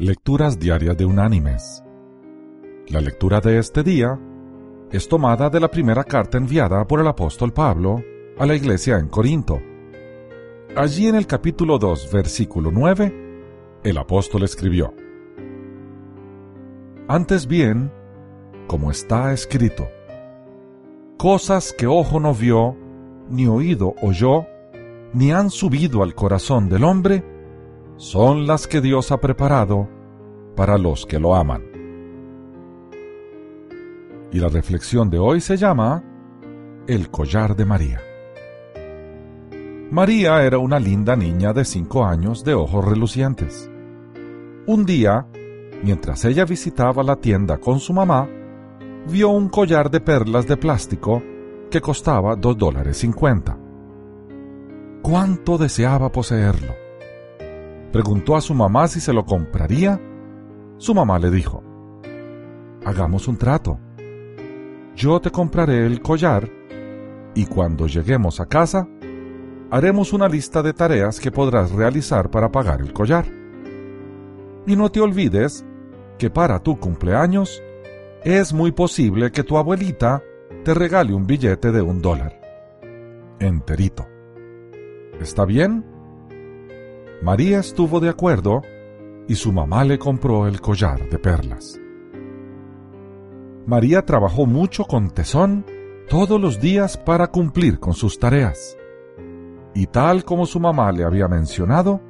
Lecturas 0.00 0.60
Diarias 0.60 0.96
de 0.96 1.04
Unánimes. 1.04 1.82
La 2.86 3.00
lectura 3.00 3.40
de 3.40 3.58
este 3.58 3.82
día 3.82 4.16
es 4.92 5.08
tomada 5.08 5.50
de 5.50 5.58
la 5.58 5.68
primera 5.68 6.04
carta 6.04 6.38
enviada 6.38 6.86
por 6.86 7.00
el 7.00 7.08
apóstol 7.08 7.52
Pablo 7.52 8.04
a 8.38 8.46
la 8.46 8.54
iglesia 8.54 8.96
en 8.98 9.08
Corinto. 9.08 9.60
Allí 10.76 11.08
en 11.08 11.16
el 11.16 11.26
capítulo 11.26 11.80
2, 11.80 12.12
versículo 12.12 12.70
9, 12.70 13.80
el 13.82 13.98
apóstol 13.98 14.44
escribió, 14.44 14.94
Antes 17.08 17.48
bien, 17.48 17.90
como 18.68 18.92
está 18.92 19.32
escrito, 19.32 19.88
cosas 21.16 21.72
que 21.72 21.88
ojo 21.88 22.20
no 22.20 22.34
vio, 22.34 22.76
ni 23.28 23.48
oído 23.48 23.96
oyó, 24.00 24.46
ni 25.12 25.32
han 25.32 25.50
subido 25.50 26.04
al 26.04 26.14
corazón 26.14 26.68
del 26.68 26.84
hombre, 26.84 27.37
son 27.98 28.46
las 28.46 28.68
que 28.68 28.80
Dios 28.80 29.10
ha 29.10 29.20
preparado 29.20 29.88
para 30.54 30.78
los 30.78 31.04
que 31.04 31.18
lo 31.18 31.34
aman. 31.34 31.62
Y 34.30 34.38
la 34.38 34.48
reflexión 34.48 35.10
de 35.10 35.18
hoy 35.18 35.40
se 35.40 35.56
llama 35.56 36.04
El 36.86 37.10
collar 37.10 37.56
de 37.56 37.64
María. 37.64 38.00
María 39.90 40.44
era 40.44 40.58
una 40.58 40.78
linda 40.78 41.16
niña 41.16 41.52
de 41.52 41.64
cinco 41.64 42.04
años 42.04 42.44
de 42.44 42.54
ojos 42.54 42.84
relucientes. 42.84 43.68
Un 44.66 44.84
día, 44.84 45.26
mientras 45.82 46.24
ella 46.24 46.44
visitaba 46.44 47.02
la 47.02 47.16
tienda 47.16 47.58
con 47.58 47.80
su 47.80 47.92
mamá, 47.92 48.28
vio 49.10 49.30
un 49.30 49.48
collar 49.48 49.90
de 49.90 50.00
perlas 50.00 50.46
de 50.46 50.56
plástico 50.56 51.20
que 51.68 51.80
costaba 51.80 52.36
dos 52.36 52.56
dólares 52.56 52.98
cincuenta. 52.98 53.58
¿Cuánto 55.02 55.58
deseaba 55.58 56.12
poseerlo? 56.12 56.87
Preguntó 57.98 58.36
a 58.36 58.40
su 58.40 58.54
mamá 58.54 58.86
si 58.86 59.00
se 59.00 59.12
lo 59.12 59.24
compraría. 59.26 60.00
Su 60.76 60.94
mamá 60.94 61.18
le 61.18 61.32
dijo, 61.32 61.64
Hagamos 62.84 63.26
un 63.26 63.36
trato. 63.36 63.80
Yo 64.94 65.20
te 65.20 65.32
compraré 65.32 65.84
el 65.84 66.00
collar 66.00 66.48
y 67.34 67.44
cuando 67.46 67.88
lleguemos 67.88 68.38
a 68.38 68.46
casa, 68.46 68.86
haremos 69.72 70.12
una 70.12 70.28
lista 70.28 70.62
de 70.62 70.74
tareas 70.74 71.18
que 71.18 71.32
podrás 71.32 71.72
realizar 71.72 72.30
para 72.30 72.52
pagar 72.52 72.82
el 72.82 72.92
collar. 72.92 73.26
Y 74.64 74.76
no 74.76 74.92
te 74.92 75.00
olvides 75.00 75.66
que 76.18 76.30
para 76.30 76.60
tu 76.60 76.78
cumpleaños 76.78 77.60
es 78.22 78.52
muy 78.52 78.70
posible 78.70 79.32
que 79.32 79.42
tu 79.42 79.58
abuelita 79.58 80.22
te 80.64 80.72
regale 80.72 81.14
un 81.14 81.26
billete 81.26 81.72
de 81.72 81.82
un 81.82 82.00
dólar. 82.00 82.40
Enterito. 83.40 84.06
¿Está 85.20 85.44
bien? 85.44 85.97
María 87.20 87.58
estuvo 87.58 87.98
de 87.98 88.08
acuerdo 88.08 88.62
y 89.26 89.34
su 89.34 89.52
mamá 89.52 89.84
le 89.84 89.98
compró 89.98 90.46
el 90.46 90.60
collar 90.60 91.08
de 91.10 91.18
perlas. 91.18 91.80
María 93.66 94.04
trabajó 94.04 94.46
mucho 94.46 94.84
con 94.84 95.10
tesón 95.10 95.66
todos 96.08 96.40
los 96.40 96.60
días 96.60 96.96
para 96.96 97.26
cumplir 97.26 97.80
con 97.80 97.92
sus 97.92 98.20
tareas. 98.20 98.78
Y 99.74 99.88
tal 99.88 100.24
como 100.24 100.46
su 100.46 100.60
mamá 100.60 100.92
le 100.92 101.04
había 101.04 101.26
mencionado, 101.26 102.00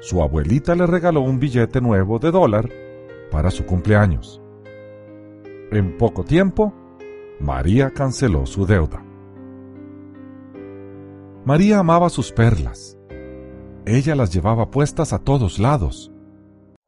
su 0.00 0.20
abuelita 0.20 0.74
le 0.74 0.84
regaló 0.84 1.20
un 1.20 1.38
billete 1.38 1.80
nuevo 1.80 2.18
de 2.18 2.32
dólar 2.32 2.68
para 3.30 3.52
su 3.52 3.64
cumpleaños. 3.64 4.42
En 5.70 5.96
poco 5.96 6.24
tiempo, 6.24 6.74
María 7.38 7.90
canceló 7.90 8.46
su 8.46 8.66
deuda. 8.66 9.02
María 11.44 11.78
amaba 11.78 12.10
sus 12.10 12.32
perlas 12.32 12.99
ella 13.86 14.14
las 14.14 14.32
llevaba 14.32 14.70
puestas 14.70 15.12
a 15.12 15.18
todos 15.18 15.58
lados, 15.58 16.12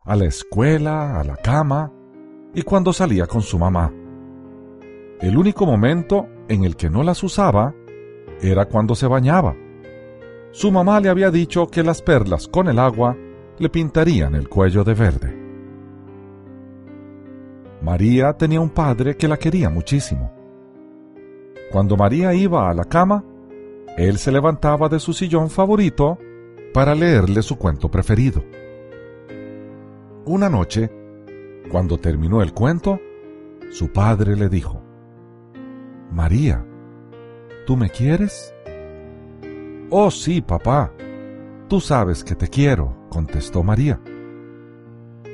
a 0.05 0.17
la 0.17 0.27
escuela, 0.27 1.19
a 1.21 1.25
la 1.25 1.37
cama 1.37 1.93
y 2.55 2.63
cuando 2.63 2.93
salía 2.93 3.27
con 3.27 3.43
su 3.43 3.59
mamá. 3.59 3.93
El 5.21 5.37
único 5.39 5.65
momento 5.65 6.27
en 6.49 6.65
el 6.65 6.77
que 6.77 6.91
no 6.91 7.03
las 7.03 7.23
usaba 7.23 7.75
era 8.41 8.67
cuando 8.67 8.95
se 8.95 9.07
bañaba. 9.07 9.55
Su 10.51 10.71
mamá 10.71 11.01
le 11.01 11.09
había 11.09 11.31
dicho 11.31 11.67
que 11.69 11.83
las 11.83 12.03
perlas 12.03 12.49
con 12.49 12.69
el 12.69 12.79
agua 12.79 13.17
le 13.59 13.69
pintarían 13.69 14.35
el 14.35 14.49
cuello 14.49 14.85
de 14.85 14.95
verde. 14.95 15.39
María 17.81 18.33
tenía 18.35 18.61
un 18.61 18.71
padre 18.71 19.17
que 19.17 19.29
la 19.29 19.39
quería 19.39 19.71
muchísimo. 19.71 20.33
Cuando 21.71 21.97
María 21.97 22.35
iba 22.35 22.69
a 22.69 22.75
la 22.75 22.85
cama, 22.85 23.25
él 23.97 24.19
se 24.19 24.31
levantaba 24.31 24.89
de 24.89 25.01
su 25.01 25.13
sillón 25.13 25.49
favorito 25.49 26.19
para 26.73 26.95
leerle 26.95 27.43
su 27.43 27.57
cuento 27.57 27.91
preferido. 27.91 28.45
Una 30.25 30.49
noche, 30.49 30.91
cuando 31.71 31.99
terminó 31.99 32.43
el 32.43 32.53
cuento, 32.53 33.01
su 33.71 33.93
padre 33.93 34.37
le 34.37 34.49
dijo, 34.49 34.83
María, 36.11 36.65
¿tú 37.67 37.77
me 37.77 37.91
quieres? 37.91 38.55
Oh 39.91 40.11
sí, 40.11 40.41
papá, 40.41 40.93
tú 41.69 41.81
sabes 41.81 42.25
que 42.25 42.35
te 42.35 42.49
quiero, 42.49 42.97
contestó 43.11 43.63
María. 43.63 44.01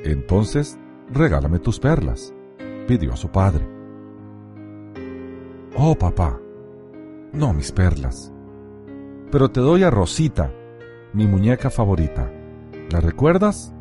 Entonces, 0.03 0.77
regálame 1.11 1.59
tus 1.59 1.79
perlas, 1.79 2.33
pidió 2.87 3.13
a 3.13 3.17
su 3.17 3.29
padre. 3.29 3.67
Oh 5.77 5.95
papá, 5.95 6.39
no 7.31 7.53
mis 7.53 7.71
perlas, 7.71 8.33
pero 9.31 9.49
te 9.49 9.59
doy 9.59 9.83
a 9.83 9.89
Rosita, 9.89 10.51
mi 11.13 11.27
muñeca 11.27 11.69
favorita. 11.69 12.31
¿La 12.91 13.01
recuerdas? 13.01 13.73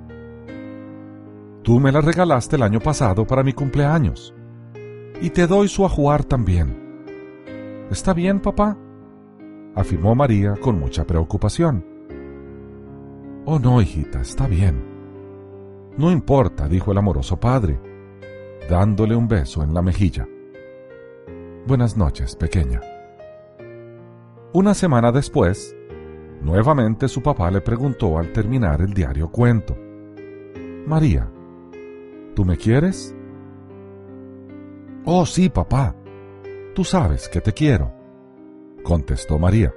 Tú 1.62 1.80
me 1.80 1.92
la 1.92 2.00
regalaste 2.00 2.56
el 2.56 2.62
año 2.62 2.80
pasado 2.80 3.26
para 3.26 3.42
mi 3.42 3.52
cumpleaños. 3.52 4.34
Y 5.20 5.30
te 5.30 5.46
doy 5.46 5.68
su 5.68 5.84
ajuar 5.84 6.24
también. 6.24 7.86
¿Está 7.90 8.14
bien, 8.14 8.40
papá? 8.40 8.76
afirmó 9.74 10.14
María 10.14 10.56
con 10.60 10.78
mucha 10.78 11.06
preocupación. 11.06 11.84
Oh, 13.44 13.58
no, 13.58 13.80
hijita, 13.80 14.20
está 14.20 14.46
bien. 14.46 14.82
No 15.96 16.10
importa, 16.10 16.68
dijo 16.68 16.92
el 16.92 16.98
amoroso 16.98 17.38
padre, 17.38 17.80
dándole 18.68 19.14
un 19.14 19.28
beso 19.28 19.62
en 19.62 19.72
la 19.74 19.82
mejilla. 19.82 20.26
Buenas 21.66 21.96
noches, 21.96 22.36
pequeña. 22.36 22.80
Una 24.52 24.74
semana 24.74 25.12
después, 25.12 25.76
Nuevamente 26.42 27.08
su 27.08 27.22
papá 27.22 27.50
le 27.50 27.60
preguntó 27.60 28.18
al 28.18 28.32
terminar 28.32 28.80
el 28.80 28.94
diario 28.94 29.30
cuento. 29.30 29.76
María, 30.86 31.30
¿tú 32.34 32.44
me 32.44 32.56
quieres? 32.56 33.14
Oh, 35.04 35.26
sí, 35.26 35.48
papá. 35.48 35.94
Tú 36.74 36.84
sabes 36.84 37.28
que 37.28 37.40
te 37.40 37.52
quiero, 37.52 37.92
contestó 38.84 39.38
María. 39.38 39.74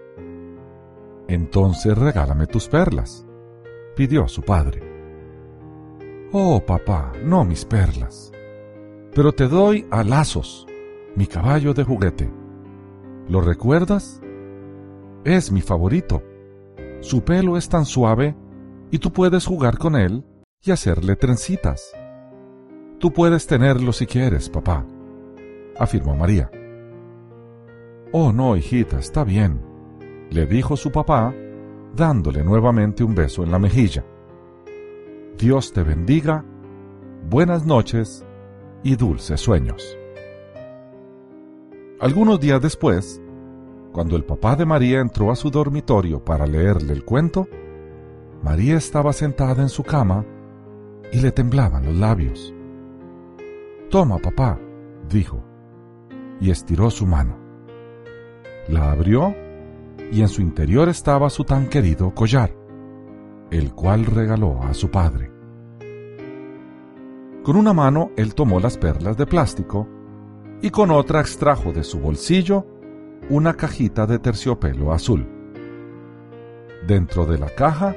Entonces 1.28 1.98
regálame 1.98 2.46
tus 2.48 2.68
perlas, 2.68 3.26
pidió 3.96 4.28
su 4.28 4.42
padre. 4.42 4.82
Oh, 6.32 6.64
papá, 6.66 7.12
no 7.24 7.44
mis 7.44 7.66
perlas, 7.66 8.32
pero 9.16 9.34
te 9.34 9.48
doy 9.48 9.88
a 9.90 10.04
lazos, 10.04 10.68
mi 11.16 11.28
caballo 11.28 11.74
de 11.74 11.84
juguete. 11.84 12.32
¿Lo 13.28 13.42
recuerdas? 13.42 14.22
Es 15.24 15.52
mi 15.52 15.62
favorito. 15.62 16.22
Su 17.02 17.24
pelo 17.24 17.58
es 17.58 17.68
tan 17.68 17.86
suave 17.86 18.36
y 18.92 19.00
tú 19.00 19.12
puedes 19.12 19.46
jugar 19.46 19.78
con 19.80 19.96
él 19.96 20.24
y 20.64 20.72
hacerle 20.72 21.16
trencitas. 21.16 21.92
Tú 23.00 23.12
puedes 23.12 23.48
tenerlo 23.48 23.92
si 23.92 24.06
quieres, 24.06 24.50
papá, 24.50 24.86
afirmó 25.80 26.16
María. 26.16 26.52
Oh, 28.12 28.32
no, 28.32 28.56
hijita, 28.56 29.00
está 29.00 29.24
bien, 29.24 29.60
le 30.30 30.46
dijo 30.46 30.78
su 30.78 30.92
papá, 30.92 31.34
dándole 31.96 32.44
nuevamente 32.44 33.04
un 33.04 33.16
beso 33.16 33.44
en 33.44 33.52
la 33.52 33.58
mejilla. 33.58 34.06
Dios 35.40 35.74
te 35.74 35.82
bendiga, 35.82 36.46
buenas 37.28 37.66
noches 37.66 38.24
y 38.84 38.96
dulces 38.96 39.42
sueños. 39.42 39.98
Algunos 42.00 42.40
días 42.40 42.62
después, 42.62 43.20
cuando 43.92 44.16
el 44.16 44.24
papá 44.24 44.56
de 44.56 44.66
María 44.66 45.00
entró 45.00 45.32
a 45.32 45.36
su 45.36 45.50
dormitorio 45.50 46.24
para 46.24 46.46
leerle 46.46 46.94
el 46.94 47.04
cuento, 47.04 47.48
María 48.42 48.76
estaba 48.78 49.14
sentada 49.14 49.62
en 49.62 49.70
su 49.70 49.84
cama 49.84 50.26
y 51.12 51.20
le 51.20 51.32
temblaban 51.32 51.86
los 51.86 51.96
labios. 51.96 52.54
Toma, 53.90 54.18
papá, 54.20 54.58
dijo, 55.10 55.44
y 56.40 56.50
estiró 56.50 56.90
su 56.90 57.06
mano. 57.06 57.38
La 58.70 58.92
abrió 58.92 59.36
y 60.12 60.22
en 60.22 60.28
su 60.30 60.42
interior 60.42 60.88
estaba 60.88 61.30
su 61.30 61.44
tan 61.44 61.68
querido 61.68 62.16
collar, 62.16 62.56
el 63.52 63.74
cual 63.74 64.06
regaló 64.06 64.64
a 64.64 64.74
su 64.74 64.90
padre. 64.90 65.32
Con 67.44 67.58
una 67.58 67.74
mano 67.74 68.12
él 68.16 68.34
tomó 68.34 68.60
las 68.60 68.78
perlas 68.78 69.18
de 69.18 69.26
plástico 69.26 69.88
y 70.62 70.70
con 70.70 70.92
otra 70.92 71.20
extrajo 71.20 71.74
de 71.74 71.84
su 71.84 72.00
bolsillo 72.00 72.66
una 73.30 73.54
cajita 73.54 74.06
de 74.06 74.20
terciopelo 74.20 74.92
azul. 74.92 75.28
Dentro 76.88 77.26
de 77.26 77.38
la 77.38 77.50
caja 77.50 77.96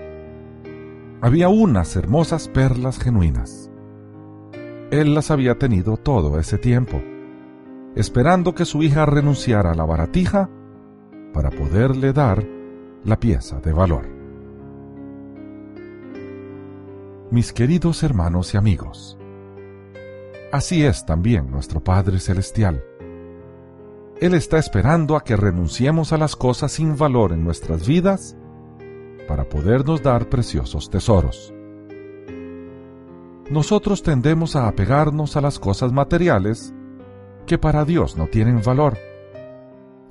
había 1.21 1.49
unas 1.49 1.97
hermosas 1.97 2.49
perlas 2.49 2.99
genuinas. 2.99 3.71
Él 4.91 5.15
las 5.15 5.31
había 5.31 5.59
tenido 5.59 5.97
todo 5.97 6.39
ese 6.39 6.59
tiempo, 6.59 7.01
esperando 7.97 8.55
que 8.55 8.65
su 8.65 8.83
hija 8.83 9.07
renunciara 9.07 9.73
a 9.73 9.75
la 9.75 9.85
baratija 9.85 10.51
para 11.33 11.51
poderle 11.51 12.13
dar 12.13 12.45
la 13.05 13.19
pieza 13.19 13.61
de 13.61 13.73
valor. 13.73 14.07
Mis 17.31 17.53
queridos 17.53 18.03
hermanos 18.03 18.55
y 18.55 18.59
amigos, 18.59 19.19
así 20.53 20.85
es 20.85 21.05
también 21.05 21.51
nuestro 21.51 21.83
Padre 21.83 22.21
Celestial. 22.21 22.85
Él 24.21 24.35
está 24.35 24.59
esperando 24.59 25.17
a 25.17 25.25
que 25.25 25.37
renunciemos 25.37 26.13
a 26.13 26.19
las 26.19 26.37
cosas 26.37 26.73
sin 26.73 26.97
valor 26.97 27.33
en 27.33 27.45
nuestras 27.45 27.87
vidas 27.87 28.37
para 29.27 29.49
podernos 29.49 30.03
dar 30.03 30.29
preciosos 30.29 30.89
tesoros. 30.89 31.53
Nosotros 33.51 34.03
tendemos 34.03 34.57
a 34.57 34.69
apegarnos 34.69 35.37
a 35.37 35.41
las 35.41 35.59
cosas 35.59 35.93
materiales 35.93 36.73
que 37.47 37.59
para 37.59 37.85
Dios 37.85 38.17
no 38.17 38.29
tienen 38.29 38.63
valor 38.63 38.97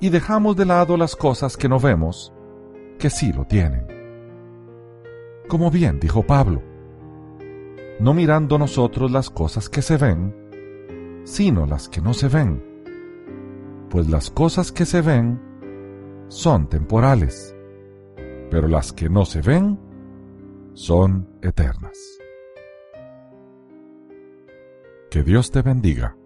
y 0.00 0.10
dejamos 0.10 0.54
de 0.56 0.66
lado 0.66 0.96
las 0.96 1.16
cosas 1.16 1.56
que 1.56 1.68
no 1.68 1.80
vemos 1.80 2.32
que 2.98 3.10
sí 3.10 3.32
lo 3.32 3.44
tienen. 3.46 3.86
Como 5.48 5.70
bien 5.70 5.98
dijo 5.98 6.22
Pablo, 6.22 6.62
no 8.00 8.12
mirando 8.14 8.58
nosotros 8.58 9.10
las 9.10 9.30
cosas 9.30 9.68
que 9.68 9.82
se 9.82 9.96
ven, 9.96 11.22
sino 11.24 11.66
las 11.66 11.88
que 11.88 12.00
no 12.00 12.14
se 12.14 12.28
ven, 12.28 12.73
pues 13.94 14.10
las 14.10 14.28
cosas 14.28 14.72
que 14.72 14.86
se 14.86 15.02
ven 15.02 15.40
son 16.26 16.68
temporales 16.68 17.54
pero 18.50 18.68
las 18.68 18.92
que 18.92 19.08
no 19.08 19.24
se 19.24 19.40
ven 19.40 19.78
son 20.74 21.28
eternas. 21.42 21.98
Que 25.10 25.24
Dios 25.24 25.50
te 25.50 25.62
bendiga. 25.62 26.16